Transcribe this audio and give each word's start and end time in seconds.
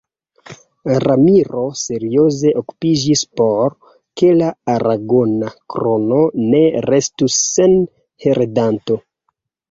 Ramiro 1.01 1.59
serioze 1.81 2.53
okupiĝis 2.61 3.21
por 3.41 3.75
ke 4.21 4.31
la 4.39 4.47
Aragona 4.75 5.51
Krono 5.73 6.21
ne 6.53 6.63
restu 6.87 7.29
sen 7.35 7.77
heredanto. 8.27 8.99